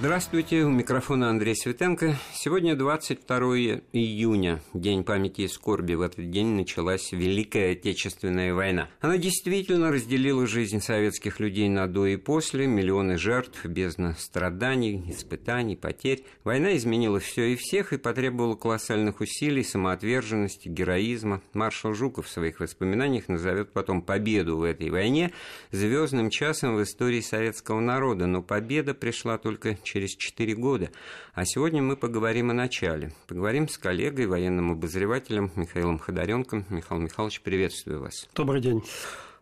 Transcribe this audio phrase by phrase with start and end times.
[0.00, 2.16] Здравствуйте, у микрофона Андрей Светенко.
[2.32, 5.94] Сегодня 22 июня, День памяти и скорби.
[5.94, 8.88] В этот день началась Великая Отечественная война.
[9.00, 15.74] Она действительно разделила жизнь советских людей на до и после, миллионы жертв, бездна страданий, испытаний,
[15.74, 16.24] потерь.
[16.44, 21.42] Война изменила все и всех и потребовала колоссальных усилий, самоотверженности, героизма.
[21.54, 25.32] Маршал Жуков в своих воспоминаниях назовет потом победу в этой войне
[25.72, 28.26] звездным часом в истории советского народа.
[28.26, 30.90] Но победа пришла только через 4 года.
[31.32, 33.12] А сегодня мы поговорим о начале.
[33.26, 36.66] Поговорим с коллегой, военным обозревателем Михаилом Ходоренком.
[36.68, 38.28] Михаил Михайлович, приветствую вас.
[38.34, 38.82] Добрый день.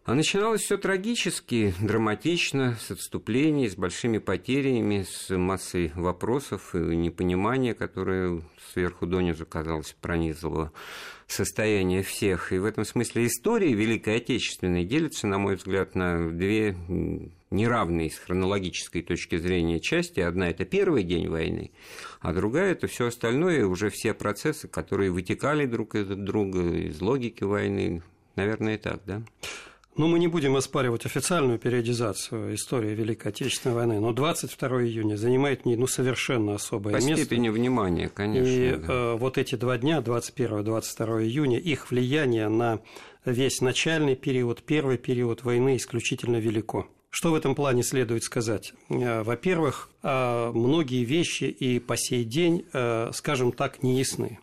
[0.05, 7.75] А начиналось все трагически, драматично, с отступлений, с большими потерями, с массой вопросов и непонимания,
[7.75, 8.41] которое
[8.73, 10.71] сверху донизу, казалось, пронизывало
[11.27, 12.53] состояние всех.
[12.53, 16.77] И в этом смысле история Великой Отечественной делится, на мой взгляд, на две
[17.51, 20.21] неравные с хронологической точки зрения части.
[20.21, 21.71] Одна– это первый день войны,
[22.21, 27.45] а другая– это все остальное, уже все процессы, которые вытекали друг из друга из логики
[27.45, 28.03] войны.
[28.35, 29.23] Наверное, и так, да?
[29.97, 35.65] Ну, мы не будем оспаривать официальную периодизацию истории Великой Отечественной войны, но 22 июня занимает
[35.65, 37.13] мне ну, совершенно особое По место.
[37.13, 38.47] По степени внимания, конечно.
[38.47, 38.93] И да.
[38.93, 42.81] э, вот эти два дня, 21-22 июня, их влияние на
[43.25, 46.87] весь начальный период, первый период войны исключительно велико.
[47.09, 48.75] Что в этом плане следует сказать?
[48.91, 54.39] Э, во-первых, э, многие вещи и по сей день, э, скажем так, не ясны.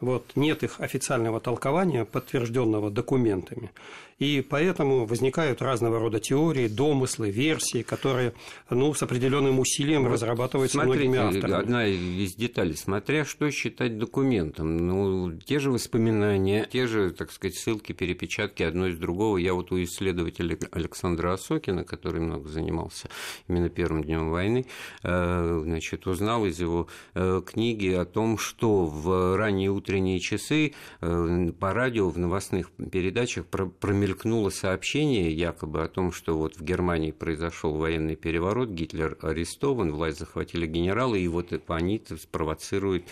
[0.00, 3.70] Вот, нет их официального толкования, подтвержденного документами.
[4.18, 8.32] И поэтому возникают разного рода теории, домыслы, версии, которые
[8.70, 11.60] ну, с определенным усилием вот разрабатываются смотрите, многими авторами.
[11.60, 14.78] Одна из деталей, смотря что считать документом.
[14.78, 19.36] Ну, те же воспоминания, те же, так сказать, ссылки, перепечатки одно из другого.
[19.36, 23.10] Я вот у исследователя Александра Осокина, который много занимался
[23.48, 24.64] именно первым днем войны,
[25.02, 30.72] э, значит, узнал из его э, книги о том, что в ранние утренние часы
[31.02, 36.62] э, по радио в новостных передачах промелькнуло мелькнуло сообщение якобы о том, что вот в
[36.62, 43.04] Германии произошел военный переворот, Гитлер арестован, власть захватили генералы, и вот они спровоцируют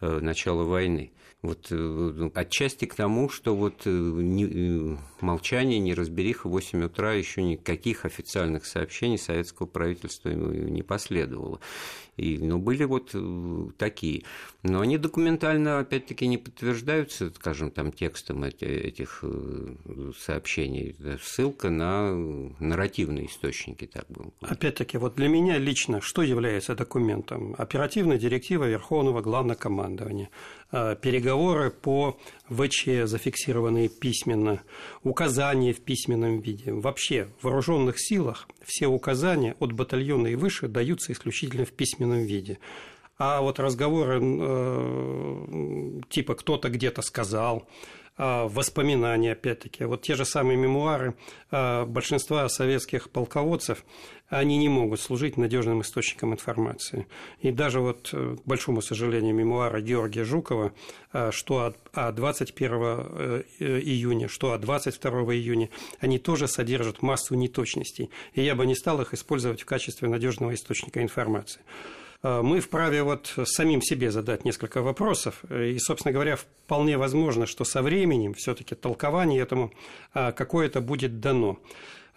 [0.00, 1.12] э, начало войны.
[1.42, 7.42] Вот э, отчасти к тому, что вот э, не, молчание, неразбериха в 8 утра еще
[7.42, 11.60] никаких официальных сообщений советского правительства не последовало.
[12.18, 13.14] И, ну, были вот
[13.78, 14.24] такие.
[14.62, 19.24] Но они документально, опять-таки, не подтверждаются, скажем, там, текстом этих
[20.18, 20.96] сообщений.
[21.22, 22.12] Ссылка на
[22.58, 24.32] нарративные источники, так было.
[24.40, 27.54] Опять-таки, вот для меня лично что является документом?
[27.56, 30.30] Оперативная директива Верховного Главнокомандования,
[30.72, 32.18] э, переговоры по
[32.50, 34.62] ВЧ, зафиксированные письменно,
[35.02, 36.72] указания в письменном виде.
[36.72, 42.58] Вообще, в вооруженных силах все указания от батальона и выше даются исключительно в письменном виде.
[43.18, 47.66] А вот разговоры э, типа кто-то где-то сказал,
[48.20, 49.84] а, воспоминания, опять-таки.
[49.84, 51.14] Вот те же самые мемуары
[51.52, 53.84] а, большинства советских полководцев,
[54.28, 57.06] они не могут служить надежным источником информации.
[57.40, 60.72] И даже вот, э, к большому сожалению, мемуары Георгия Жукова,
[61.12, 68.10] а, что от 21 э, июня, что от 22 июня, они тоже содержат массу неточностей.
[68.34, 71.60] И я бы не стал их использовать в качестве надежного источника информации.
[72.22, 75.44] Э, мы вправе вот самим себе задать несколько вопросов.
[75.50, 79.72] И, собственно говоря, вполне возможно, что со временем все-таки толкование этому
[80.14, 81.58] э, какое-то будет дано.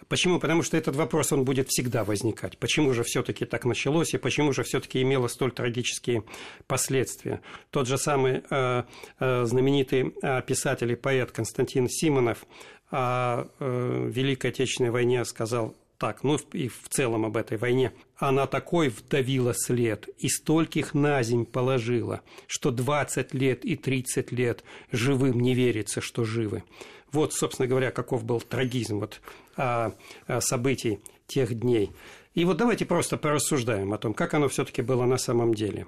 [0.08, 0.40] Почему?
[0.40, 2.58] Потому что этот вопрос, он будет всегда возникать.
[2.58, 6.24] Почему же все-таки так началось и почему же все-таки имело столь трагические
[6.66, 7.40] последствия?
[7.70, 8.82] Тот же самый э,
[9.20, 10.12] э, знаменитый
[10.46, 12.44] писатель и поэт Константин Симонов
[12.90, 17.92] о э, Великой Отечественной войне сказал так, ну и в целом об этой войне.
[18.16, 24.64] Она такой вдавила след и стольких на земь положила, что 20 лет и 30 лет
[24.90, 26.64] живым не верится, что живы.
[27.12, 29.20] Вот, собственно говоря, каков был трагизм вот,
[29.56, 29.94] а,
[30.26, 31.92] а, событий тех дней.
[32.34, 35.86] И вот давайте просто порассуждаем о том, как оно все-таки было на самом деле.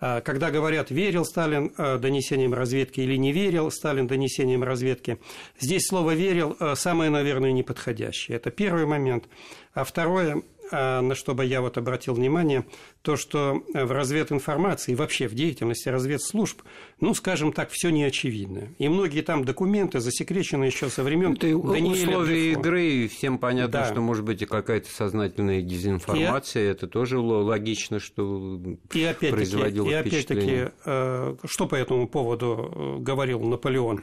[0.00, 5.18] А, когда говорят, верил Сталин а, донесениям разведки или не верил Сталин донесениям разведки,
[5.60, 8.36] здесь слово «верил» а, самое, наверное, неподходящее.
[8.36, 9.28] Это первый момент.
[9.74, 10.42] А второе,
[10.72, 12.64] на что бы я вот обратил внимание,
[13.02, 16.62] то, что в развединформации и вообще в деятельности разведслужб,
[17.00, 18.68] ну, скажем так, все не очевидно.
[18.78, 23.90] И многие там документы засекречены еще со времен Это условия игры, всем понятно, да.
[23.90, 28.60] что может быть и какая-то сознательная дезинформация, и, это тоже логично, что
[28.92, 34.02] и опять производило и опять-таки, э, что по этому поводу э, говорил Наполеон?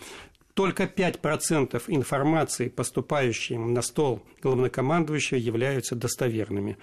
[0.60, 6.78] Только 5% информации, поступающей на стол главнокомандующего, являются достоверными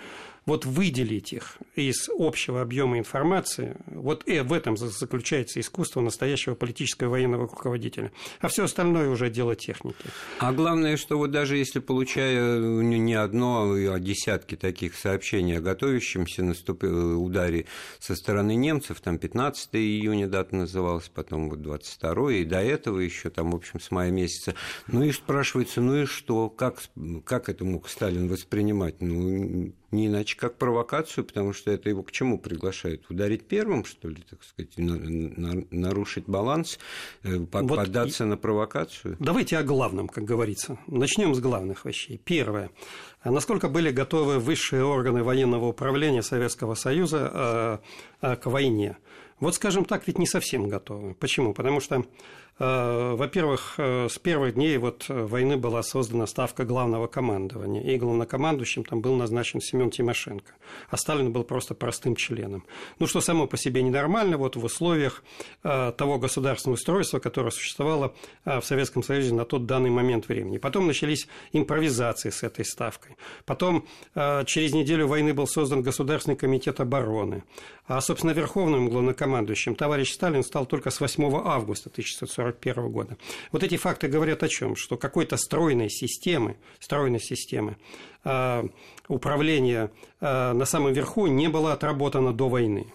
[0.46, 7.10] вот выделить их из общего объема информации, вот и в этом заключается искусство настоящего политического
[7.10, 8.12] военного руководителя.
[8.40, 9.96] А все остальное уже дело техники.
[10.38, 16.42] А главное, что вот даже если получая не одно, а десятки таких сообщений о готовящемся
[16.42, 16.84] наступ...
[16.84, 17.66] Э, ударе
[17.98, 23.30] со стороны немцев, там 15 июня дата называлась, потом вот 22 и до этого еще
[23.30, 24.54] там, в общем, с мая месяца.
[24.86, 26.80] Ну и спрашивается, ну и что, как,
[27.24, 29.00] как это мог Сталин воспринимать?
[29.00, 33.08] Ну, не иначе как провокацию, потому что это его к чему приглашают?
[33.08, 36.78] Ударить первым, что ли, так сказать, нарушить баланс,
[37.22, 39.16] э, поддаться вот на провокацию?
[39.18, 40.78] Давайте о главном, как говорится.
[40.86, 42.20] Начнем с главных вещей.
[42.24, 42.70] Первое.
[43.24, 47.80] Насколько были готовы высшие органы военного управления Советского Союза
[48.22, 48.96] э, э, к войне?
[49.38, 51.14] Вот, скажем так, ведь не совсем готовы.
[51.14, 51.52] Почему?
[51.52, 52.04] Потому что
[52.58, 58.82] во-первых, э, с первых дней вот э, войны была создана ставка главного командования, и главнокомандующим
[58.82, 60.52] там был назначен Семен Тимошенко,
[60.88, 62.64] а Сталин был просто простым членом.
[62.98, 65.22] Ну, что само по себе ненормально вот в условиях
[65.62, 68.14] того государственного устройства, которое существовало
[68.44, 70.56] в Советском Союзе на тот данный момент времени.
[70.56, 73.16] Потом начались импровизации с этой ставкой.
[73.44, 77.44] Потом через неделю войны был создан Государственный комитет обороны.
[77.86, 83.16] А, собственно, верховным главнокомандующим товарищ Сталин стал только с 8 августа 1940 1941 года.
[83.52, 84.76] Вот эти факты говорят о чем?
[84.76, 87.76] Что какой-то стройной системы, стройной системы
[88.24, 88.64] э,
[89.08, 89.90] управления
[90.20, 92.86] э, на самом верху не было отработано до войны.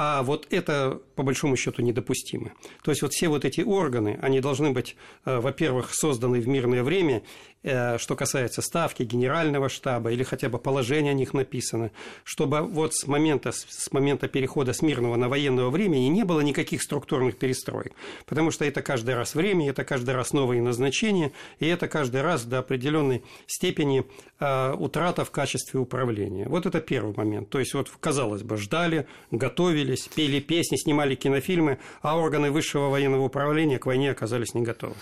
[0.00, 2.52] А вот это, по большому счету, недопустимо.
[2.84, 6.84] То есть вот все вот эти органы, они должны быть, э, во-первых, созданы в мирное
[6.84, 7.22] время
[7.62, 11.90] что касается ставки генерального штаба или хотя бы положение о них написано,
[12.24, 16.82] чтобы вот с момента, с момента перехода с мирного на военного времени не было никаких
[16.82, 17.92] структурных перестроек,
[18.26, 22.44] потому что это каждый раз время, это каждый раз новые назначения, и это каждый раз
[22.44, 24.04] до определенной степени
[24.40, 26.48] э, утрата в качестве управления.
[26.48, 27.48] Вот это первый момент.
[27.50, 33.24] То есть, вот, казалось бы, ждали, готовились, пели песни, снимали кинофильмы, а органы высшего военного
[33.24, 34.94] управления к войне оказались не готовы.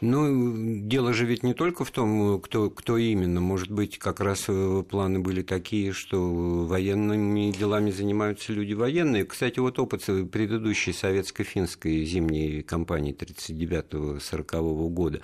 [0.00, 3.40] Ну, дело же ведь не только в том, кто, кто именно.
[3.40, 9.24] Может быть, как раз э, планы были такие, что военными делами занимаются люди военные.
[9.24, 15.20] Кстати, вот опыт предыдущей советско-финской зимней кампании 1939-1940 года.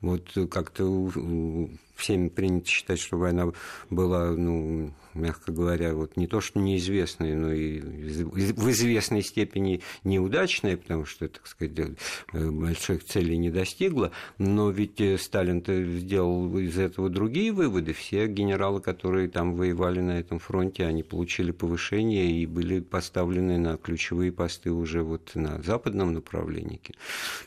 [0.00, 1.10] Вот как-то
[2.00, 3.52] всеми принято считать, что война
[3.90, 10.76] была, ну, мягко говоря, вот не то, что неизвестные, но и в известной степени неудачные,
[10.76, 11.96] потому что, так сказать,
[12.32, 17.92] э, больших целей не достигла, но ведь э, Сталин-то сделал из этого другие выводы.
[17.92, 23.76] Все генералы, которые там воевали на этом фронте, они получили повышение и были поставлены на
[23.76, 26.80] ключевые посты уже вот на западном направлении.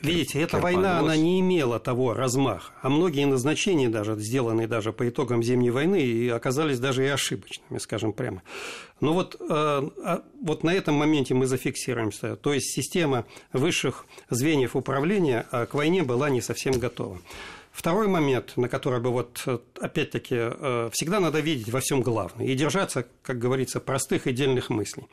[0.01, 5.07] Видите, эта война, она не имела того размаха, а многие назначения даже, сделанные даже по
[5.07, 8.41] итогам Зимней войны, оказались даже и ошибочными скажем прямо.
[8.99, 12.35] Но вот, э, а, вот на этом моменте мы зафиксируемся.
[12.35, 17.19] То есть система высших звеньев управления э, к войне была не совсем готова.
[17.73, 20.35] Второй момент, на который бы вот э, опять-таки
[20.91, 25.07] всегда надо видеть во всем главное и держаться, как говорится, простых и дельных мыслей.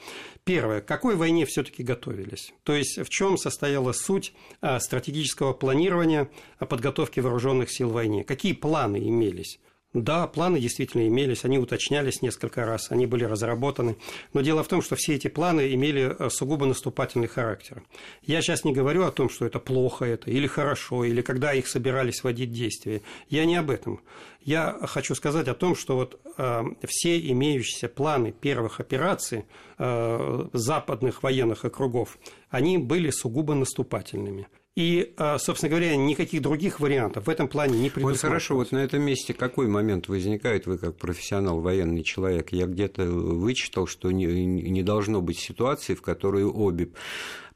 [0.44, 2.52] Первое, к какой войне все-таки готовились?
[2.62, 4.34] То есть в чем состояла суть
[4.78, 6.28] стратегического планирования
[6.58, 8.24] подготовки вооруженных сил войне?
[8.24, 9.58] Какие планы имелись?
[9.92, 13.97] Да, планы действительно имелись, они уточнялись несколько раз, они были разработаны.
[14.32, 17.82] Но дело в том, что все эти планы имели э, сугубо наступательный характер.
[18.23, 21.66] Я сейчас не говорю о том, что это плохо это, или хорошо, или когда их
[21.66, 23.02] собирались вводить действия.
[23.28, 24.00] Я не об этом.
[24.42, 29.44] Я хочу сказать о том, что вот э, все имеющиеся планы первых операций
[29.76, 32.16] э, западных военных округов,
[32.49, 34.47] они были сугубо наступательными.
[34.76, 38.26] И, а, собственно говоря, никаких других вариантов в этом плане не предусматривается.
[38.26, 42.52] Вот хорошо, вот на этом месте какой момент возникает, вы как профессионал, военный человек?
[42.52, 46.90] Я где-то вычитал, что не, не должно быть ситуации, в которой обе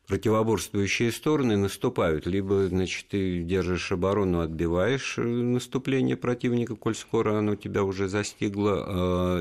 [0.07, 2.27] противоборствующие стороны наступают.
[2.27, 8.85] Либо, значит, ты держишь оборону, отбиваешь э, наступление противника, коль скоро оно тебя уже застигло,
[8.87, 9.41] а,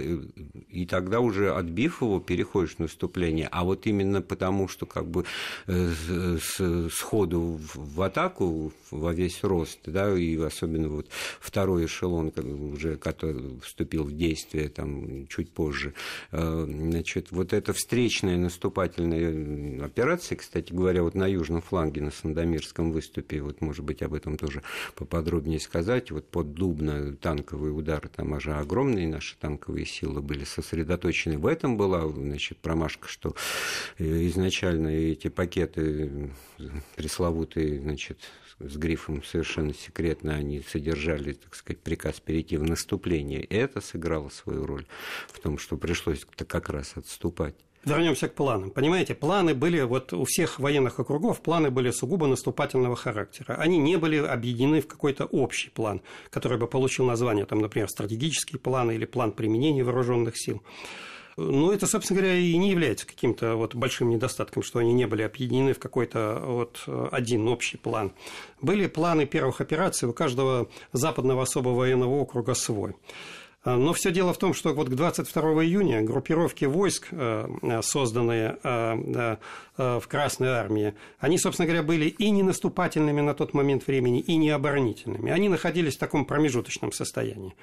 [0.69, 3.49] и тогда уже отбив его, переходишь в наступление.
[3.51, 5.25] А вот именно потому, что как бы
[5.67, 5.91] э,
[6.91, 11.07] сходу в атаку во весь рост, да, и особенно вот
[11.39, 12.31] второй эшелон,
[12.73, 15.93] уже который вступил в действие там чуть позже,
[16.31, 22.11] э, значит, вот эта встречная наступательная операция, кстати, кстати говоря, вот на южном фланге, на
[22.11, 24.61] Сандомирском выступе, вот, может быть, об этом тоже
[24.93, 31.39] поподробнее сказать, вот под Дубно танковые удары, там уже огромные наши танковые силы были сосредоточены.
[31.39, 33.35] В этом была, значит, промашка, что
[33.97, 36.29] э, изначально эти пакеты
[36.97, 38.19] пресловутые, значит,
[38.59, 43.43] с грифом совершенно секретно они содержали, так сказать, приказ перейти в наступление.
[43.43, 44.85] Это сыграло свою роль
[45.29, 47.55] в том, что пришлось как раз отступать.
[47.85, 48.71] Вернемся к планам.
[48.71, 53.55] Понимаете, планы были, вот у всех военных округов планы были сугубо наступательного характера.
[53.55, 58.57] Они не были объединены в какой-то общий план, который бы получил название, там, например, стратегический
[58.57, 60.63] план или план применения вооруженных сил.
[61.35, 65.23] Но это, собственно говоря, и не является каким-то вот большим недостатком, что они не были
[65.23, 68.13] объединены в какой-то вот один общий план.
[68.61, 72.93] Были планы первых операций, у каждого западного особого военного округа свой.
[73.63, 77.81] А, но все дело в том, что вот к 22 июня группировки войск, э, э,
[77.81, 79.37] созданные э,
[79.75, 84.35] в Красной армии, они, собственно говоря, были и не наступательными на тот момент времени, и
[84.35, 85.31] не оборонительными.
[85.31, 87.55] Они находились в таком промежуточном состоянии.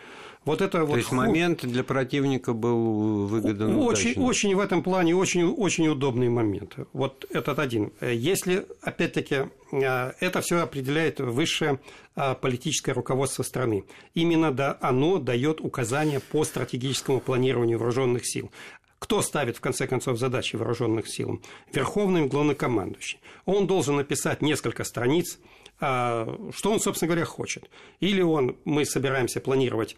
[0.44, 5.14] Вот это То вот есть момент для противника был выгоден очень, очень в этом плане
[5.14, 6.76] очень, очень удобный момент.
[6.94, 7.92] Вот этот один.
[8.00, 11.80] Если, опять-таки, это все определяет высшее
[12.40, 13.84] политическое руководство страны.
[14.14, 18.50] Именно да, оно дает указания по стратегическому планированию вооруженных сил.
[18.98, 21.40] Кто ставит, в конце концов, задачи вооруженных сил?
[21.72, 23.18] Верховный главнокомандующий.
[23.46, 25.38] Он должен написать несколько страниц,
[25.80, 27.70] а, что он, собственно говоря, хочет.
[28.00, 29.96] Или он, мы собираемся планировать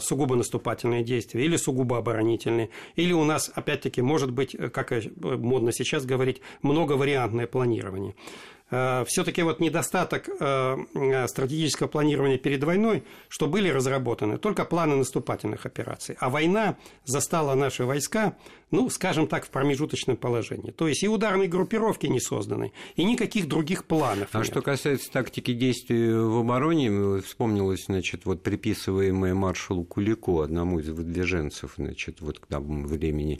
[0.00, 6.04] сугубо наступательные действия, или сугубо оборонительные, или у нас, опять-таки, может быть, как модно сейчас
[6.04, 8.14] говорить, многовариантное планирование.
[8.70, 14.96] Э, все-таки вот недостаток э, э, стратегического планирования перед войной, что были разработаны только планы
[14.96, 18.34] наступательных операций, а война застала наши войска
[18.70, 20.72] ну, скажем так, в промежуточном положении.
[20.72, 24.46] То есть и ударные группировки не созданы, и никаких других планов А нет.
[24.46, 31.74] что касается тактики действий в обороне, вспомнилось, значит, вот приписываемое маршалу Кулику, одному из выдвиженцев,
[31.76, 33.38] значит, вот к тому времени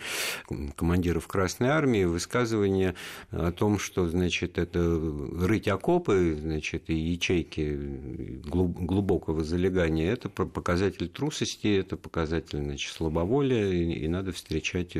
[0.76, 2.95] командиров Красной Армии, высказывание
[3.30, 4.80] о том, что, значит, это
[5.40, 14.06] рыть окопы, значит, и ячейки глубокого залегания, это показатель трусости, это показатель, значит, слабоволия, и
[14.06, 14.97] надо встречать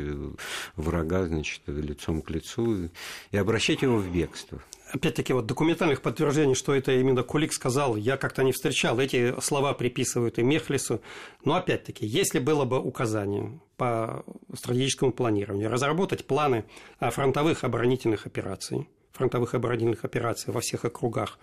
[0.75, 2.89] врага, значит, лицом к лицу
[3.31, 4.61] и обращать его в бегство.
[4.91, 8.99] Опять-таки, вот документальных подтверждений, что это именно Кулик сказал, я как-то не встречал.
[8.99, 11.01] Эти слова приписывают и Мехлису.
[11.43, 16.63] Но опять-таки, если было бы указание по стратегическому планированию разработать планы
[17.01, 21.37] фронтовых оборонительных операций, фронтовых оборонительных операций во всех округах,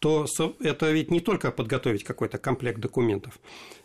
[0.00, 0.26] то
[0.60, 3.38] это ведь не только подготовить какой-то комплект документов.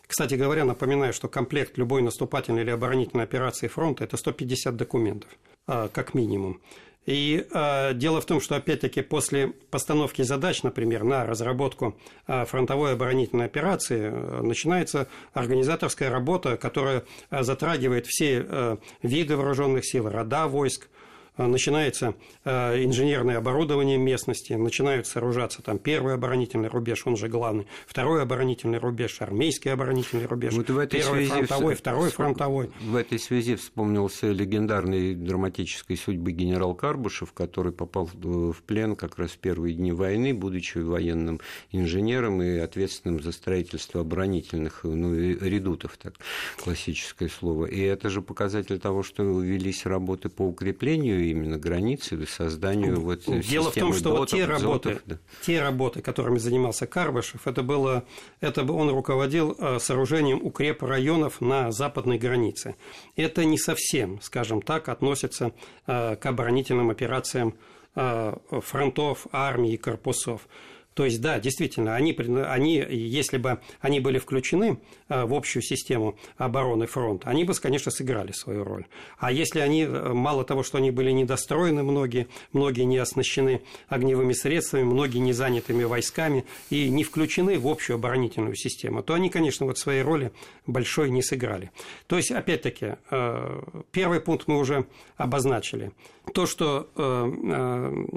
[0.06, 5.30] Кстати говоря, напоминаю, что комплект любой наступательной или оборонительной операции фронта– это 150 документов,
[5.66, 6.60] а, как минимум.
[7.06, 11.96] И э, дело в том, что опять-таки после постановки задач, например, на разработку
[12.26, 19.86] э, фронтовой оборонительной операции, э, начинается организаторская работа, которая э, затрагивает все э, виды вооруженных
[19.86, 20.88] сил, рода войск,
[21.36, 22.14] начинается
[22.44, 28.78] э, инженерное оборудование местности, начинают сооружаться там первый оборонительный рубеж, он же главный, второй оборонительный
[28.78, 31.78] рубеж, армейский оборонительный рубеж, вот в этой первый связи фронтовой, в...
[31.78, 32.70] второй фронтовой.
[32.80, 39.32] В этой связи вспомнился легендарный драматической судьбы генерал Карбушев, который попал в плен как раз
[39.32, 41.40] в первые дни войны, будучи военным
[41.72, 46.14] инженером и ответственным за строительство оборонительных ну, редутов, так
[46.62, 47.66] классическое слово.
[47.66, 53.70] И это же показатель того, что велись работы по укреплению именно границы, созданию вот Дело
[53.70, 55.18] в том, что дотов, вот те работы, зотов, да.
[55.42, 58.04] те работы, которыми занимался Карбашев, это было,
[58.40, 62.76] это он руководил э, сооружением укрепрайонов на западной границе.
[63.16, 65.52] Это не совсем, скажем так, относится
[65.86, 67.54] э, к оборонительным операциям
[67.94, 70.48] э, фронтов, армии и корпусов.
[70.96, 76.16] То есть, да, действительно, они, они, если бы они были включены э, в общую систему
[76.38, 78.86] обороны фронта, они бы, конечно, сыграли свою роль.
[79.18, 84.32] А если они, э, мало того, что они были недостроены многие, многие не оснащены огневыми
[84.32, 89.66] средствами, многие не занятыми войсками и не включены в общую оборонительную систему, то они, конечно,
[89.66, 90.32] вот своей роли
[90.66, 91.72] большой не сыграли.
[92.06, 93.62] То есть, опять-таки, э,
[93.92, 94.86] первый пункт мы уже
[95.18, 95.92] обозначили.
[96.34, 96.88] То, что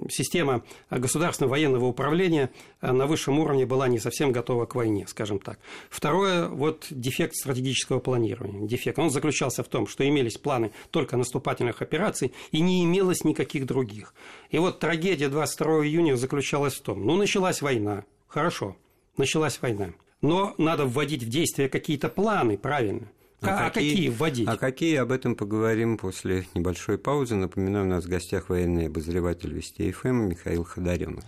[0.09, 2.49] система государственного военного управления
[2.81, 5.59] на высшем уровне была не совсем готова к войне, скажем так.
[5.89, 8.67] Второе, вот дефект стратегического планирования.
[8.67, 8.99] Дефект.
[8.99, 14.13] Он заключался в том, что имелись планы только наступательных операций и не имелось никаких других.
[14.49, 18.75] И вот трагедия 22 июня заключалась в том, ну, началась война, хорошо,
[19.17, 23.09] началась война, но надо вводить в действие какие-то планы, правильно.
[23.41, 24.47] А, а какие, какие вводить?
[24.49, 27.35] А какие, об этом поговорим после небольшой паузы.
[27.35, 31.23] Напоминаю, у нас в гостях военный обозреватель Вести ФМ Михаил Ходоренок.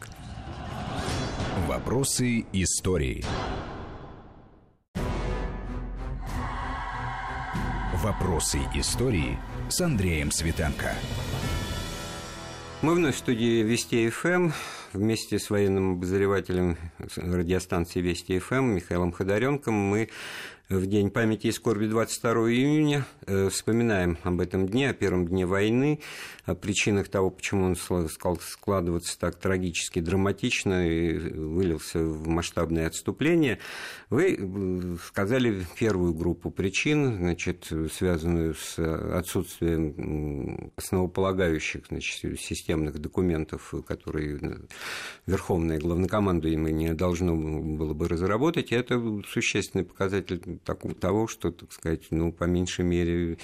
[1.67, 3.23] Вопросы истории.
[7.93, 9.37] Вопросы истории
[9.69, 10.95] с Андреем Светенко.
[12.81, 14.49] Мы вновь в студии Вести ФМ.
[14.93, 16.77] вместе с военным обозревателем
[17.15, 20.09] радиостанции Вести ФМ Михаилом Ходоренком мы
[20.71, 23.05] в День памяти и скорби 22 июня.
[23.27, 25.99] Э, вспоминаем об этом дне, о первом дне войны,
[26.45, 33.59] о причинах того, почему он стал складываться так трагически, драматично и вылился в масштабное отступление.
[34.09, 44.59] Вы э, сказали первую группу причин, значит, связанную с отсутствием основополагающих значит, системных документов, которые
[45.25, 48.71] Верховное Главнокомандуемое должно было бы разработать.
[48.71, 53.37] И это существенный показатель того, что, так сказать, ну, по меньшей мере,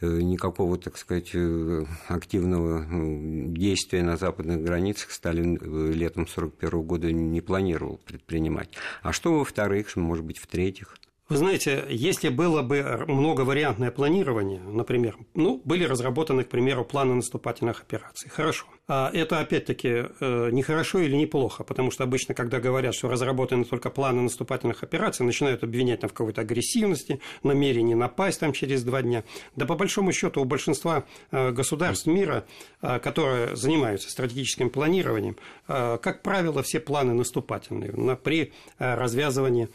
[0.00, 6.82] э, никакого, так сказать, э, активного ну, действия на западных границах Сталин э, летом 1941
[6.82, 8.70] года не планировал предпринимать.
[9.02, 10.96] А что, во-вторых, может быть, в-третьих?
[11.30, 17.82] Вы знаете, если было бы многовариантное планирование, например, ну, были разработаны, к примеру, планы наступательных
[17.82, 18.28] операций.
[18.28, 18.66] Хорошо.
[18.92, 23.64] А это, опять-таки, э, не хорошо или неплохо, потому что обычно, когда говорят, что разработаны
[23.64, 29.02] только планы наступательных операций, начинают обвинять там, в какой-то агрессивности, намерении напасть там через два
[29.02, 29.22] дня.
[29.54, 32.44] Да по большому счету у большинства э, государств мира,
[32.82, 35.36] э, которые занимаются стратегическим планированием,
[35.68, 39.68] как правило, все планы наступательные при развязывании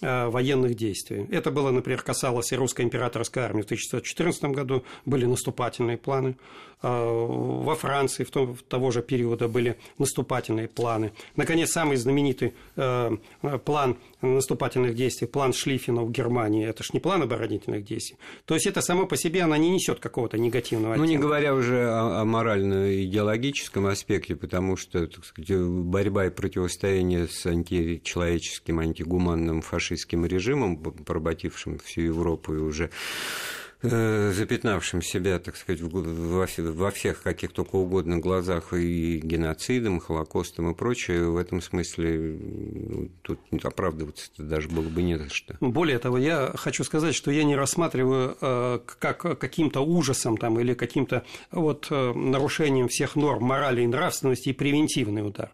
[0.00, 1.26] военных действий.
[1.30, 6.36] Это было, например, касалось и русской императорской армии в 1914 году, были наступательные планы.
[6.80, 11.10] Во Франции Франции в том, в того же периода были наступательные планы.
[11.36, 13.16] Наконец, самый знаменитый э,
[13.64, 18.16] план наступательных действий, план Шлиффена в Германии, это ж не план оборонительных действий.
[18.44, 21.10] То есть это само по себе, она не несет какого-то негативного оттенка.
[21.10, 27.26] Ну, не говоря уже о, о морально-идеологическом аспекте, потому что так сказать, борьба и противостояние
[27.26, 32.92] с античеловеческим, антигуманным фашистским режимом, поработившим всю Европу и уже Э,
[33.82, 40.70] запятнавшим себя, так сказать, во, во всех каких только угодно глазах и геноцидом, и холокостом
[40.70, 45.56] и прочее, в этом смысле ну, тут оправдываться даже было бы не за что.
[45.60, 50.74] Более того, я хочу сказать, что я не рассматриваю э, как каким-то ужасом там, или
[50.74, 55.52] каким-то вот, э, нарушением всех норм морали и нравственности и превентивный удар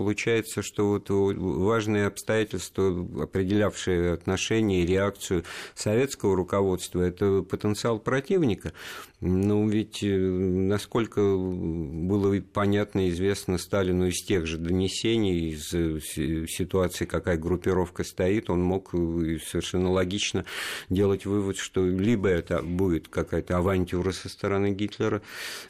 [0.00, 8.72] получается, что вот важные обстоятельства, определявшие отношения и реакцию советского руководства, это потенциал противника.
[9.20, 16.00] Ну, ведь, э, насколько было понятно и известно Сталину из тех же донесений, из э,
[16.48, 20.46] ситуации, какая группировка стоит, он мог э, совершенно логично
[20.88, 25.20] делать вывод, что либо это будет какая-то авантюра со стороны Гитлера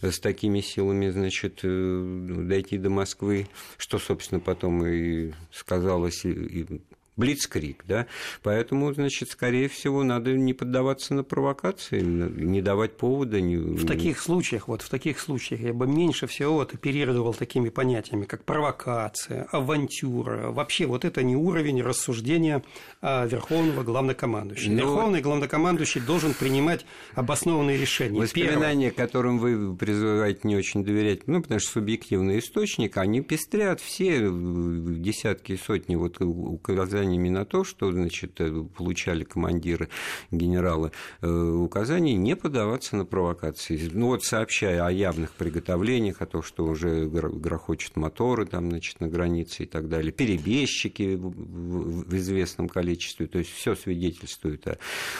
[0.00, 6.80] с такими силами, значит, дойти до Москвы, что, собственно, потом и сказалось и
[7.16, 8.06] блицкрик, да,
[8.42, 13.40] поэтому, значит, скорее всего, надо не поддаваться на провокации, не давать повода.
[13.40, 13.56] Не...
[13.56, 18.24] В таких случаях, вот в таких случаях я бы меньше всего вот оперировал такими понятиями,
[18.24, 22.62] как провокация, авантюра, вообще вот это не уровень рассуждения
[23.02, 24.72] а, Верховного Главнокомандующего.
[24.72, 24.80] Но...
[24.80, 28.20] Ну, Верховный Главнокомандующий должен принимать обоснованные решения.
[28.20, 29.06] Воспоминания, Первое.
[29.06, 35.56] которым вы призываете не очень доверять, ну, потому что субъективный источник, они пестрят все десятки,
[35.56, 39.88] сотни вот указаний указаниями на то, что значит, э, получали командиры,
[40.30, 40.92] генералы
[41.22, 43.90] э, указаний не поддаваться на провокации.
[43.92, 49.08] Ну вот сообщая о явных приготовлениях, о том, что уже грохочут моторы там, значит, на
[49.08, 54.78] границе и так далее, перебежчики в известном количестве, то есть все свидетельствует о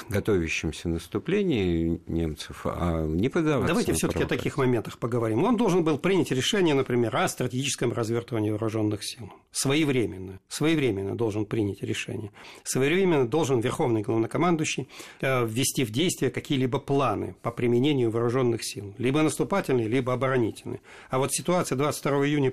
[0.09, 5.45] готовящемся наступлении немцев, а не поддаваться Давайте все-таки о таких моментах поговорим.
[5.45, 9.33] Он должен был принять решение, например, о стратегическом развертывании вооруженных сил.
[9.53, 10.41] Своевременно.
[10.49, 12.31] Своевременно должен принять эти решения.
[12.65, 14.89] Своевременно должен Верховный Главнокомандующий
[15.21, 20.81] э, ввести в действие какие-либо планы по применению вооруженных сил, либо наступательные, либо оборонительные.
[21.09, 22.53] А вот ситуация 22 июня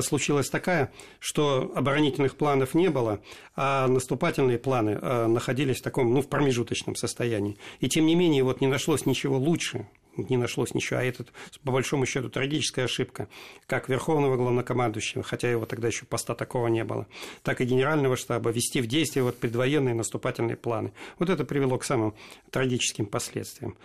[0.00, 3.20] случилась такая, что оборонительных планов не было,
[3.56, 7.56] а наступательные планы э, находились в таком, ну, в промежуточном состоянии.
[7.80, 11.00] И тем не менее, вот не нашлось ничего лучше, не нашлось ничего.
[11.00, 11.24] А это,
[11.64, 13.28] по большому счету, трагическая ошибка
[13.66, 17.06] как Верховного Главнокомандующего, хотя его тогда еще поста такого не было,
[17.42, 20.92] так и Генерального штаба ввести в действие вот предвоенные наступательные планы.
[21.18, 22.14] Вот это привело к самым
[22.50, 23.76] трагическим последствиям.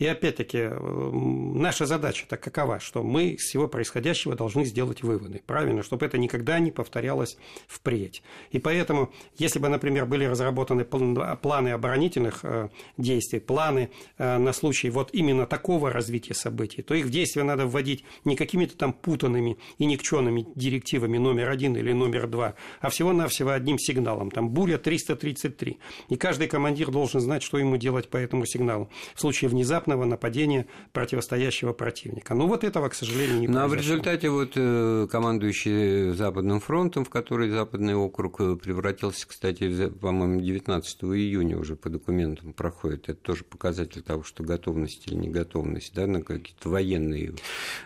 [0.00, 6.06] И опять-таки, наша задача-то какова, что мы с всего происходящего должны сделать выводы, правильно, чтобы
[6.06, 7.36] это никогда не повторялось
[7.68, 8.22] впредь.
[8.50, 14.88] И поэтому, если бы, например, были разработаны планы оборонительных э, действий, планы э, на случай
[14.88, 18.92] вот именно такого такого развития событий, то их в действие надо вводить не какими-то там
[18.92, 24.32] путанными и никчемными директивами номер один или номер два, а всего-навсего одним сигналом.
[24.32, 25.78] Там буря 333.
[26.08, 30.66] И каждый командир должен знать, что ему делать по этому сигналу в случае внезапного нападения
[30.92, 32.34] противостоящего противника.
[32.34, 33.94] Но вот этого, к сожалению, не Ну, а в произошло.
[33.94, 40.40] результате вот э, командующий Западным фронтом, в который Западный округ э, превратился, кстати, в по-моему,
[40.40, 43.08] 19 июня уже по документам проходит.
[43.08, 45.59] Это тоже показатель того, что готовность или не готовность
[45.94, 47.34] да, на какие-то военные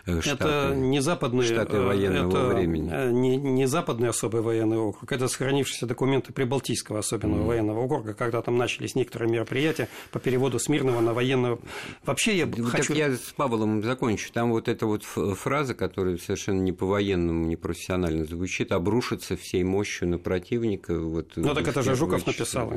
[0.05, 0.43] э, штаты.
[0.43, 2.89] Это не западный, штаты э, военного это времени.
[2.91, 7.47] э, Не, не западный особый военный округ, это сохранившиеся документы Прибалтийского особенного Мгм.
[7.47, 11.59] военного округа, когда там начались некоторые мероприятия по переводу с мирного на военного.
[12.05, 12.87] Вообще я Вот хочу...
[12.93, 14.31] Так я с Павлом закончу.
[14.31, 20.07] Там вот эта вот фраза, которая совершенно не по-военному, не профессионально звучит, обрушится всей мощью
[20.07, 20.97] на противника.
[20.99, 22.71] Вот, Ну, так это же Жуков написал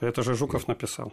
[0.00, 1.12] Это же Жуков написал.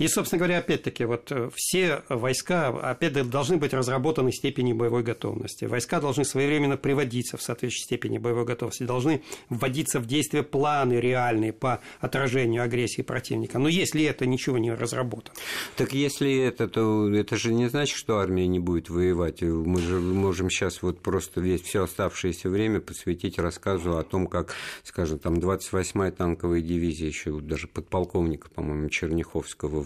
[0.00, 5.66] И- собственно говоря, опять-таки, вот э, все войска, опять должны быть разработаны степени боевой готовности.
[5.66, 11.52] Войска должны своевременно приводиться в соответствующей степени боевой готовности, должны вводиться в действие планы реальные
[11.52, 13.58] по отражению агрессии противника.
[13.58, 15.36] Но если это ничего не разработано,
[15.76, 19.42] Так если это, то это же не значит, что армия не будет воевать.
[19.42, 24.54] Мы же можем сейчас вот просто весь все оставшееся время посвятить рассказу о том, как,
[24.82, 29.84] скажем, там 28-я танковая дивизия, еще даже подполковника, по-моему, Черняховского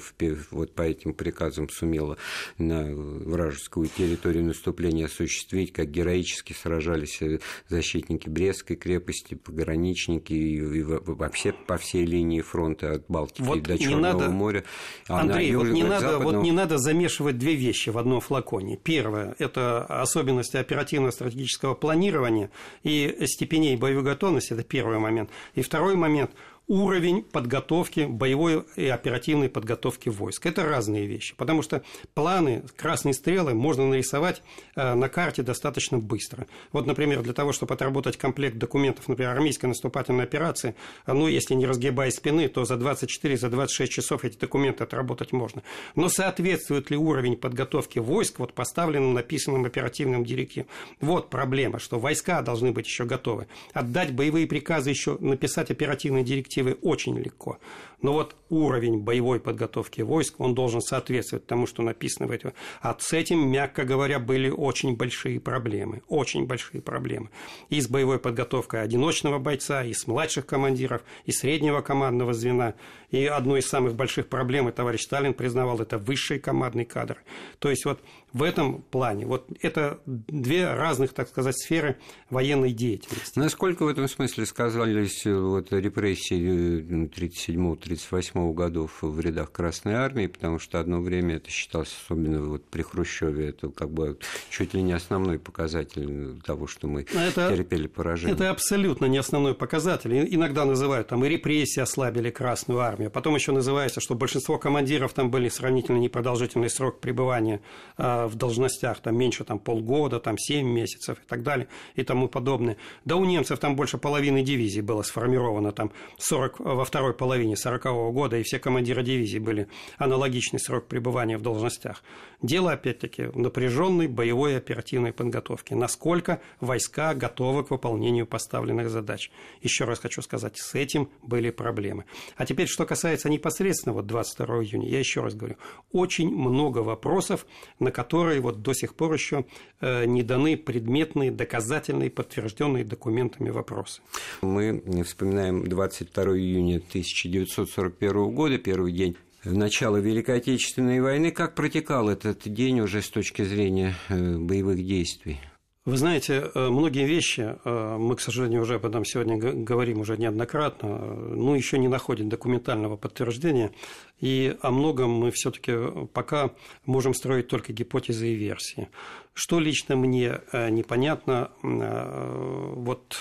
[0.51, 2.17] вот по этим приказам сумела
[2.59, 7.39] на вражескую территорию наступления осуществить, как героически сражались э,
[7.69, 13.63] защитники Брестской крепости, пограничники и, и во- вообще по всей линии фронта от Балтики Вот
[13.63, 14.65] до Черного надо- моря.
[15.09, 18.77] А Андрей, вот не, надо, вот западном- не надо замешивать две вещи в одном флаконе.
[18.83, 22.51] Первое– это особенности оперативно-стратегического планирования
[22.83, 25.31] и степеней боевой готовности, это первый момент.
[25.55, 26.31] И второй момент–
[26.67, 30.47] уровень подготовки, боевой и оперативной подготовки войск.
[30.47, 31.83] Это разные вещи, потому что
[32.15, 34.43] планы, красные стрелы можно нарисовать
[34.75, 36.47] э, на карте достаточно быстро.
[36.73, 40.75] Вот, например, для того, чтобы отработать комплект документов, например, армейской наступательной операции,
[41.07, 45.63] ну, если не разгибая спины, то за 24, за 26 часов эти документы отработать можно.
[45.95, 50.69] Но соответствует ли уровень подготовки войск вот поставленным, написанным оперативным директивам?
[51.01, 53.49] Вот проблема, что войска должны быть еще готовы.
[53.75, 57.59] Отдать боевые приказы еще, написать оперативные директивы очень легко.
[58.05, 62.53] Но вот уровень боевой подготовки войск, он должен соответствовать тому, что написано в этом.
[62.83, 66.03] А с этим, мягко говоря, были очень большие проблемы.
[66.09, 67.31] Очень большие проблемы.
[67.71, 72.75] И с боевой подготовкой одиночного бойца, и с младших командиров, и среднего командного звена.
[73.11, 77.23] И одной из самых больших проблем, и товарищ Сталин признавал, это высший командный кадр.
[77.59, 78.01] То есть вот
[78.35, 81.97] в этом плане, вот это две разных, так сказать, сферы
[82.31, 83.39] военной деятельности.
[83.39, 90.59] Насколько в этом смысле сказались э, вот, репрессии 37-38 годов в рядах Красной Армии, потому
[90.59, 94.19] что одно время это считалось, особенно вот при Хрущеве, это как бы
[94.51, 98.35] чуть ли не основной показатель того, что мы Это- терпели поражение.
[98.35, 100.13] Это абсолютно не основной показатель.
[100.35, 103.13] Иногда называют там и репрессии ослабили Красную армию.
[103.13, 107.61] Потом еще называется, что большинство командиров там были сравнительно непродолжительный срок пребывания
[107.97, 112.29] а, в должностях, там меньше там, полгода, там 7 месяцев и так далее и тому
[112.29, 112.77] подобное.
[113.05, 118.13] Да у немцев там больше половины дивизий было сформировано там 40, во второй половине 40
[118.13, 122.03] года, и все командиры дивизий были аналогичный срок пребывания в должностях.
[122.43, 125.75] Дело, опять-таки, в напряженной боевой оперативной подготовке.
[125.75, 129.31] Насколько войска готовы к выполнению поставленных задач.
[129.63, 132.05] Еще раз хочу сказать, с этим были проблемы.
[132.37, 135.57] А теперь, что касается непосредственно вот 22 июня, я еще раз говорю,
[135.93, 137.47] очень много вопросов,
[137.79, 139.45] на которые вот до сих пор еще
[139.81, 144.01] э, не даны предметные, доказательные, подтвержденные документами вопросы.
[144.43, 151.31] Мы вспоминаем 22 июня 1941 года, первый день начала Великой Отечественной войны.
[151.31, 155.39] Как протекал этот день уже с точки зрения э, боевых действий?
[155.87, 160.17] Вы знаете, э, многие вещи, э, мы, к сожалению, уже об этом сегодня говорим уже
[160.17, 163.71] неоднократно, э, ну, еще не находят документального подтверждения,
[164.19, 165.75] и о многом мы все-таки
[166.15, 166.53] пока
[166.87, 168.89] можем строить только гипотезы и версии.
[169.35, 173.21] Что лично мне непонятно, вот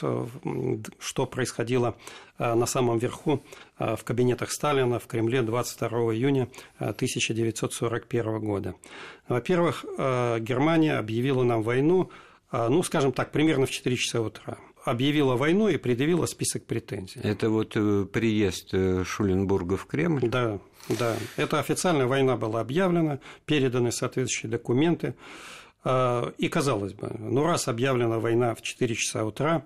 [0.99, 1.95] что происходило
[2.37, 3.41] на самом верху
[3.77, 6.49] в кабинетах Сталина в Кремле 22 июня
[6.79, 8.75] э, 1941 года.
[9.27, 12.11] Во-первых, Германия объявила нам войну
[12.53, 14.57] ну, скажем так, примерно в 4 часа утра.
[14.85, 17.19] Объявила войну и предъявила список претензий.
[17.23, 20.29] Это вот э, приезд э, Шуленбурга в Кремль?
[20.29, 21.15] Да, да.
[21.37, 25.15] Эта официальная война была объявлена, переданы соответствующие документы.
[25.83, 29.65] А, И, казалось бы, ну, раз объявлена война в 4 часа утра,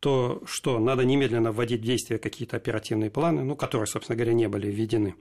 [0.00, 4.48] то что, надо немедленно вводить в действие какие-то оперативные планы, ну, которые, собственно говоря, не
[4.48, 5.14] были введены.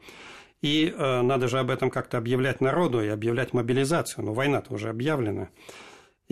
[0.62, 4.26] И э, надо же об этом как-то объявлять народу и объявлять мобилизацию.
[4.26, 5.50] Но война-то уже объявлена.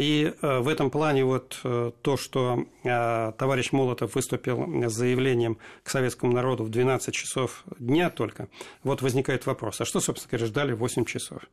[0.02, 5.60] И э, в этом плане вот э, то, что э, товарищ Молотов выступил с заявлением
[5.84, 8.48] к советскому народу в 12 часов дня только,
[8.84, 11.44] вот возникает вопрос, а что, собственно говоря, ждали 8 часов?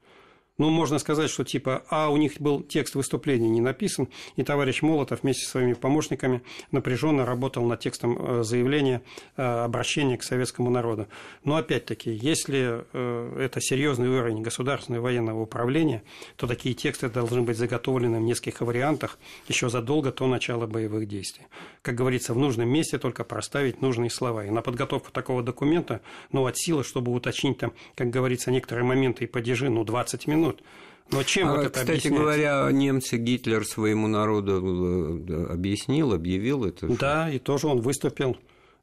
[0.59, 4.83] Ну, можно сказать, что типа, а у них был текст выступления не написан, и товарищ
[4.83, 6.43] Молотов вместе со своими помощниками
[6.73, 9.03] напряженно работал над текстом э, заявления,
[9.37, 11.07] э, обращения к советскому народу.
[11.45, 16.03] Но опять-таки, если э, это серьезный уровень государственного военного управления,
[16.35, 19.17] то такие тексты должны быть заготовлены в нескольких вариантах
[19.47, 21.47] еще задолго до начала боевых действий.
[21.83, 24.45] Как говорится, в нужном месте только проставить нужные слова.
[24.45, 26.01] И на подготовку такого документа,
[26.33, 30.48] ну, от силы, чтобы уточнить там, как говорится, некоторые моменты и падежи, ну, 20 минут
[30.49, 30.63] минут.
[31.11, 32.21] Но чем а, вот это Кстати объясняется?
[32.21, 36.87] говоря, немцы Гитлер своему народу э, объяснил, объявил это.
[36.87, 38.37] Да, и тоже он выступил.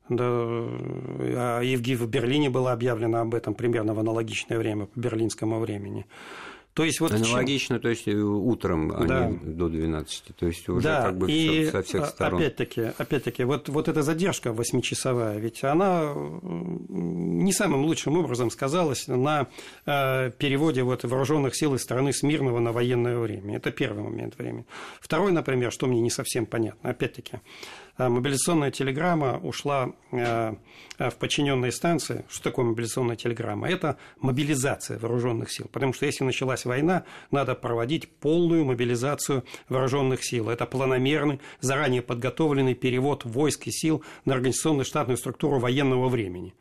[0.09, 6.05] Да, а в Берлине было объявлено об этом примерно в аналогичное время, по берлинскому времени.
[6.75, 7.81] То есть вот Аналогично, чем...
[7.83, 9.27] то есть э, утром, а да.
[9.27, 12.41] не до 12, то есть уже да, как бы и со всех сторон.
[12.41, 16.13] Опять-таки, опять-таки вот, вот эта задержка восьмичасовая, ведь она
[16.89, 19.47] не самым лучшим образом сказалась на
[19.85, 23.55] э, переводе вот вооруженных сил из страны с мирного на военное время.
[23.55, 24.65] Это первый момент времени.
[24.99, 27.39] Второй, например, что мне не совсем понятно, опять-таки, а
[27.97, 30.55] мобилизационная телеграмма ушла э,
[30.97, 32.25] в подчиненные станции.
[32.29, 33.69] Что такое мобилизационная телеграмма?
[33.69, 35.67] Это мобилизация вооруженных сил.
[35.71, 40.49] Потому что если началась война, надо проводить полную мобилизацию вооруженных сил.
[40.49, 46.53] Это планомерный, заранее подготовленный перевод войск и сил на организационную штатную структуру военного времени.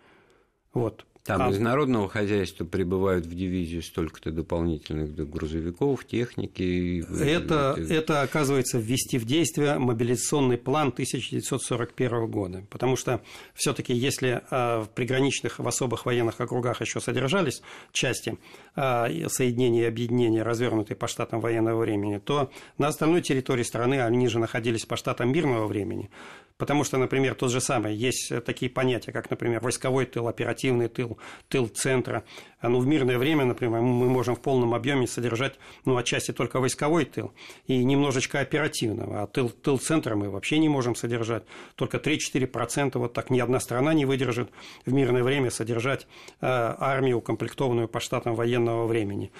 [0.72, 1.04] Вот.
[1.24, 1.48] Там а...
[1.48, 7.02] из народного хозяйства прибывают в дивизию столько-то дополнительных грузовиков, техники.
[7.18, 12.66] Это, это, оказывается, ввести в действие мобилизационный план 1941 года.
[12.68, 13.22] Потому что
[13.54, 18.36] все таки если а, в приграничных, в особых военных округах еще содержались части
[18.76, 24.28] а, соединения и объединения, развернутые по штатам военного времени, то на остальной территории страны они
[24.28, 26.10] же находились по штатам мирного времени.
[26.56, 31.18] Потому что, например, тот же самый, есть такие понятия, как, например, войсковой тыл, оперативный тыл,
[31.48, 32.22] тыл центра.
[32.62, 37.06] Ну, в мирное время, например, мы можем в полном объеме содержать, ну, отчасти только войсковой
[37.06, 37.32] тыл
[37.66, 39.22] и немножечко оперативного.
[39.22, 41.42] А тыл, тыл центра мы вообще не можем содержать.
[41.74, 44.50] Только 3-4%, вот так ни одна страна не выдержит
[44.86, 46.06] в мирное время содержать
[46.40, 49.32] э, армию, укомплектованную по штатам военного времени.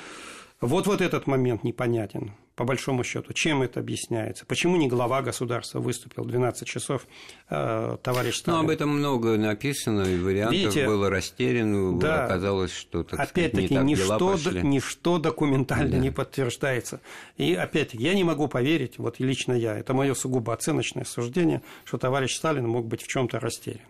[0.65, 3.33] Вот вот этот момент непонятен по большому счету.
[3.35, 4.47] Чем это объясняется?
[4.47, 7.07] Почему не глава государства выступил 12 часов,
[7.51, 8.59] э, товарищ Сталин?
[8.59, 13.67] Ну, об этом много написано, и вариантов Видите, было растеряно, да, оказалось, что, так опять-таки,
[13.67, 14.63] сказать, не ничто, пошли.
[14.63, 15.99] ничто документально да.
[15.99, 17.01] не подтверждается.
[17.37, 21.99] И, опять-таки, я не могу поверить, вот лично я, это мое сугубо оценочное суждение, что
[21.99, 23.83] товарищ Сталин мог быть в чем то растерян.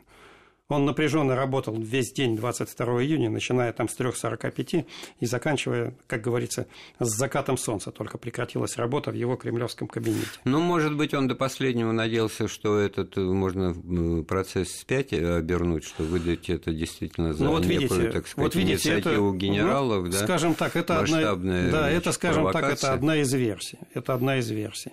[0.70, 4.87] Он напряженно работал весь день 22 июня, начиная там с 3.45
[5.20, 6.66] и заканчивая, как говорится,
[6.98, 7.90] с закатом солнца.
[7.90, 10.27] Только прекратилась работа в его кремлевском кабинете.
[10.44, 15.85] Ну, может быть, он до последнего надеялся, что этот э, можно э, процесс спять обернуть,
[15.85, 19.38] что выдать это действительно за ну, вот некую, видите, так сказать, вот видите, инициативу это,
[19.38, 20.05] генералов.
[20.07, 23.79] Ну, да, скажем так, это одна, да, это, скажем так, это одна из версий.
[23.92, 24.92] Это одна из версий.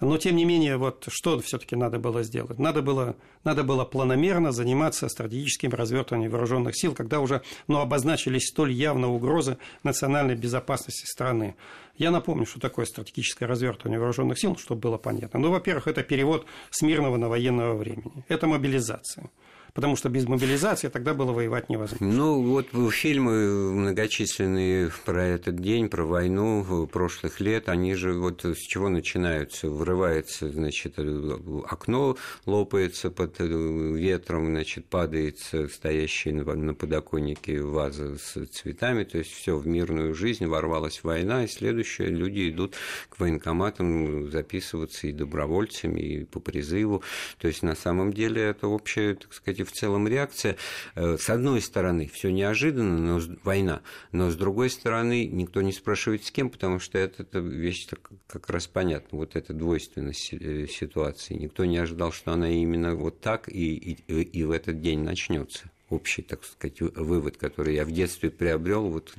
[0.00, 2.58] Но, тем не менее, вот что все-таки надо было сделать?
[2.58, 8.72] Надо было, надо было планомерно заниматься стратегическим развертыванием вооруженных сил, когда уже ну, обозначились столь
[8.72, 11.54] явно угрозы национальной безопасности страны.
[11.96, 15.38] Я напомню, что такое стратегическое развертывание вооруженных сил, чтобы было понятно.
[15.38, 18.24] Ну, во-первых, это перевод с мирного на военного времени.
[18.28, 19.30] Это мобилизация
[19.74, 22.06] потому что без мобилизации тогда было воевать невозможно.
[22.06, 28.58] Ну, вот фильмы многочисленные про этот день, про войну прошлых лет, они же вот с
[28.58, 29.68] чего начинаются?
[29.68, 35.38] Врывается, значит, окно лопается под ветром, значит, падает
[35.72, 41.48] стоящая на подоконнике ваза с цветами, то есть все в мирную жизнь, ворвалась война, и
[41.48, 42.74] следующее люди идут
[43.08, 47.02] к военкоматам записываться и добровольцами, и по призыву.
[47.38, 50.56] То есть на самом деле это общее, так сказать, в целом реакция.
[50.94, 56.24] Э, с одной стороны, все неожиданно, но война, но с другой стороны, никто не спрашивает
[56.24, 57.88] с кем, потому что это, это вещь
[58.26, 61.34] как раз понятна, вот эта двойственность э, ситуации.
[61.34, 65.70] Никто не ожидал, что она именно вот так и, и, и в этот день начнется
[65.90, 69.12] общий, так сказать, вывод, который я в детстве приобрел, вот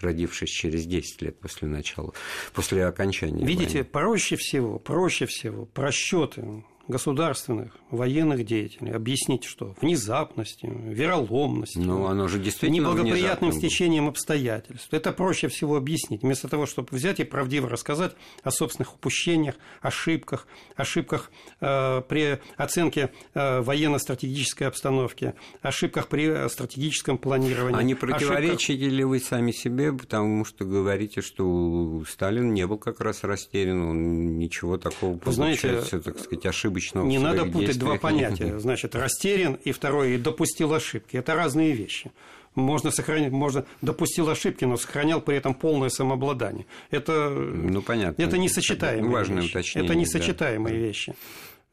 [0.00, 2.12] родившись через 10 лет после начала,
[2.54, 3.44] после окончания.
[3.44, 3.84] Видите, войны.
[3.84, 12.38] проще всего, проще всего просчеты государственных военных деятелей объяснить, что внезапностью, вероломностью, ну, оно же
[12.38, 14.88] действительно неблагоприятным стечением обстоятельств.
[14.92, 20.46] Это проще всего объяснить, вместо того, чтобы взять и правдиво рассказать о собственных упущениях, ошибках,
[20.76, 27.78] ошибках э, при оценке э, военно-стратегической обстановки, ошибках при стратегическом планировании.
[27.78, 28.92] А не противоречите ошибках...
[28.92, 34.38] ли вы сами себе, потому что говорите, что Сталин не был как раз растерян, он
[34.38, 36.44] ничего такого, Вы знаете, так сказать,
[36.74, 38.58] ошибочного Не надо путать два понятия.
[38.58, 41.16] Значит, растерян и второе, и допустил ошибки.
[41.16, 42.10] Это разные вещи.
[42.54, 46.66] Можно сохранить, можно допустил ошибки, но сохранял при этом полное самообладание.
[46.92, 48.22] Это, ну, понятно.
[48.22, 49.50] это несочетаемые Важное вещи.
[49.50, 50.86] Уточнение, это несочетаемые да.
[50.86, 51.14] вещи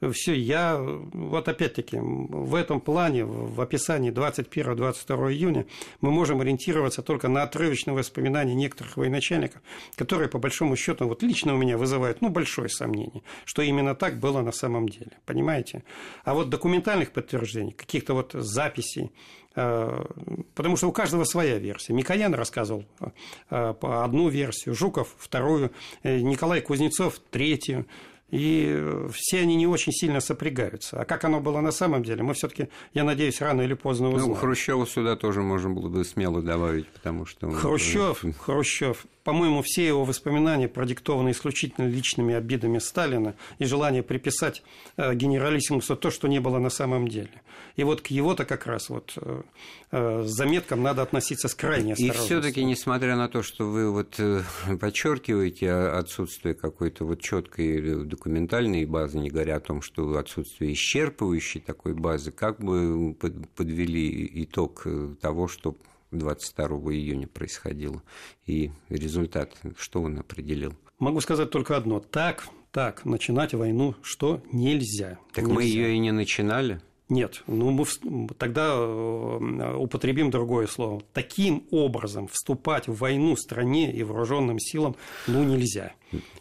[0.10, 5.68] все, я вот опять-таки в этом плане, в описании 21-22 июня,
[6.02, 9.62] мы можем ориентироваться только на отрывочные воспоминания некоторых военачальников,
[9.96, 14.20] которые, по большому счету, вот лично у меня вызывают ну, большое сомнение, что именно так
[14.20, 15.12] было на самом деле.
[15.26, 15.84] Понимаете?
[16.24, 19.12] А вот документальных подтверждений, каких-то вот записей,
[19.56, 20.04] э,
[20.56, 21.94] Потому что у каждого своя версия.
[21.94, 22.86] Микоян рассказывал
[23.50, 25.72] э, одну версию, Жуков вторую,
[26.04, 27.86] э, Николай Кузнецов третью
[28.32, 31.02] и все они не очень сильно сопрягаются.
[31.02, 34.30] А как оно было на самом деле, мы все-таки, я надеюсь, рано или поздно узнаем.
[34.30, 37.50] Ну, Хрущева сюда тоже можно было бы смело добавить, потому что...
[37.52, 44.64] Хрущев, Хрущев, по-моему, все его воспоминания продиктованы исключительно личными обидами Сталина и желание приписать
[44.98, 47.42] э, генералиссимусу то, что не было на самом деле.
[47.76, 49.42] И вот к его-то как раз вот э,
[49.92, 52.38] э, заметкам надо относиться с крайней осторожностью.
[52.38, 54.20] И все-таки, несмотря на то, что вы вот
[54.80, 61.94] подчеркиваете отсутствие какой-то вот четкой документальной базы, не говоря о том, что отсутствие исчерпывающей такой
[61.94, 63.16] базы, как бы
[63.56, 64.88] подвели итог
[65.22, 65.76] того, что
[66.12, 68.02] 22 июня происходило.
[68.46, 70.74] И результат, что он определил?
[71.00, 72.00] Могу сказать только одно.
[72.00, 75.18] Так, так, начинать войну что нельзя.
[75.34, 75.56] Так нельзя.
[75.56, 76.82] мы ее и не начинали.
[77.12, 77.86] Нет, ну мы
[78.38, 81.02] тогда э, употребим другое слово.
[81.12, 84.96] Таким образом вступать в войну стране и вооруженным силам
[85.28, 85.92] ну нельзя.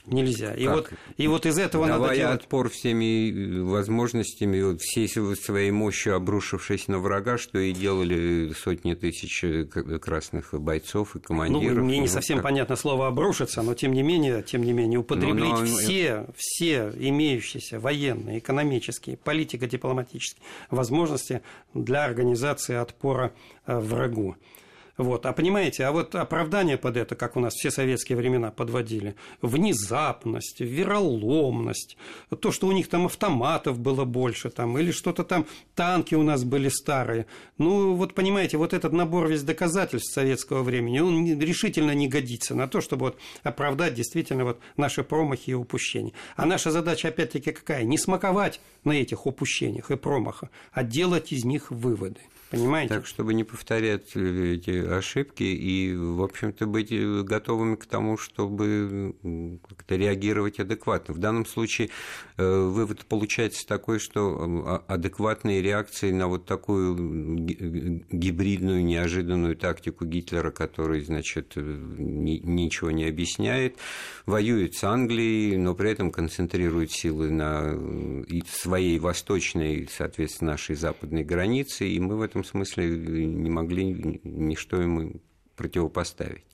[0.06, 0.54] Нельзя.
[0.54, 2.40] И вот, и вот из этого Давая надо делать...
[2.42, 9.44] отпор всеми э, возможностями, всей своей мощью обрушившись на врага, что и делали сотни тысяч
[9.44, 11.78] э, красных бойцов и командиров.
[11.78, 12.44] Ну, мне не совсем как...
[12.44, 15.66] понятно слово «обрушиться», но тем не менее, тем не менее употреблить но, но...
[15.66, 21.42] все, все имеющиеся военные, экономические, политико-дипломатические возможности
[21.74, 23.32] для организации отпора
[23.66, 24.36] э, врагу.
[25.00, 25.24] Вот.
[25.24, 30.60] А понимаете, а вот оправдание под это, как у нас все советские времена подводили, внезапность,
[30.60, 31.96] вероломность,
[32.38, 36.44] то, что у них там автоматов было больше, там, или что-то там, танки у нас
[36.44, 37.24] были старые.
[37.56, 42.68] Ну, вот понимаете, вот этот набор весь доказательств советского времени, он решительно не годится на
[42.68, 46.12] то, чтобы вот оправдать действительно вот наши промахи и упущения.
[46.36, 47.84] А наша задача, опять-таки, какая?
[47.84, 52.20] Не смаковать на этих упущениях и промахах, а делать из них выводы.
[52.50, 52.94] Понимаете?
[52.94, 56.90] Так, чтобы не повторять эти ошибки и, в общем-то, быть
[57.24, 59.14] готовыми к тому, чтобы
[59.68, 61.14] как-то реагировать адекватно.
[61.14, 61.90] В данном случае
[62.36, 66.96] э, вывод получается такой, что а, адекватные реакции на вот такую
[68.10, 73.76] гибридную, неожиданную тактику Гитлера, который, значит, ничего не объясняет,
[74.26, 77.78] воюет с Англией, но при этом концентрирует силы на
[78.46, 85.20] своей восточной, соответственно, нашей западной границе, и мы в этом смысле не могли ничто ему
[85.56, 86.44] противопоставить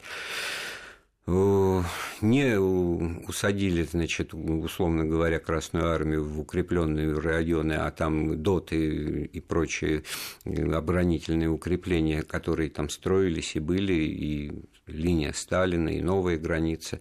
[1.27, 10.05] не усадили, значит, условно говоря, Красную Армию в укрепленные районы, а там доты и прочие
[10.45, 14.53] оборонительные укрепления, которые там строились и были, и
[14.87, 17.01] линия Сталина, и новые границы.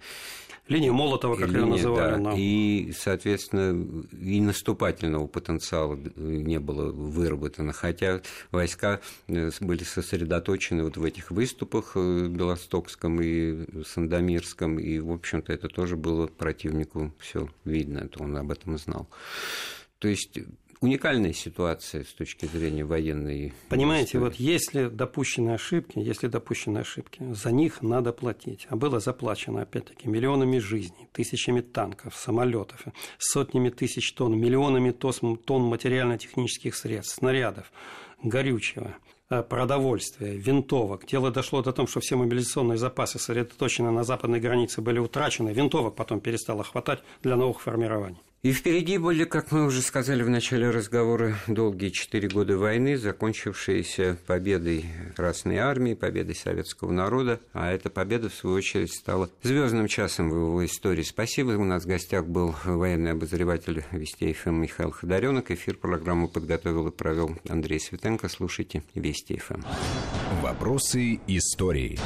[0.67, 2.11] Линия Молотова, как ее называли.
[2.11, 2.17] Да.
[2.17, 2.35] Нам.
[2.37, 11.03] И, соответственно, и наступательного потенциала не было выработано, хотя войска э, были сосредоточены вот в
[11.03, 18.09] этих выступах э, Белостокском и Сандомирском, и, в общем-то, это тоже было противнику все видно,
[18.19, 19.07] он об этом знал.
[19.99, 20.39] То есть
[20.85, 23.53] уникальная ситуация с точки зрения военной.
[23.69, 24.23] Понимаете, истории.
[24.23, 28.67] вот если допущены ошибки, если допущены ошибки, за них надо платить.
[28.69, 32.85] А было заплачено, опять-таки, миллионами жизней, тысячами танков, самолетов,
[33.17, 37.71] сотнями тысяч тонн, миллионами тонн материально-технических средств, снарядов,
[38.21, 38.95] горючего
[39.29, 41.07] э, продовольствия, винтовок.
[41.07, 45.49] Дело дошло до того, что все мобилизационные запасы, сосредоточенные на западной границе, были утрачены.
[45.49, 48.19] Винтовок потом перестало хватать для новых формирований.
[48.45, 54.19] И впереди были, как мы уже сказали в начале разговора, долгие четыре года войны, закончившиеся
[54.27, 57.39] победой Красной Армии, победой советского народа.
[57.53, 61.01] А эта победа, в свою очередь, стала звездным часом в его истории.
[61.01, 61.53] Спасибо.
[61.53, 65.49] У нас в гостях был военный обозреватель Вести ФМ Михаил Ходоренок.
[65.49, 68.29] Эфир программу подготовил и провел Андрей Светенко.
[68.29, 69.63] Слушайте Вести ФМ.
[70.43, 71.97] Вопросы истории.